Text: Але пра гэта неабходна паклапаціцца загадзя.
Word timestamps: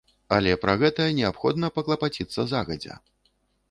Але 0.37 0.55
пра 0.63 0.73
гэта 0.85 1.07
неабходна 1.19 1.71
паклапаціцца 1.79 2.51
загадзя. 2.57 3.03